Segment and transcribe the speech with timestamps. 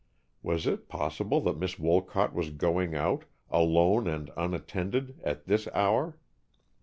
[0.41, 6.17] Was it possible that Miss Wolcott was going out, alone and unattended, at this hour?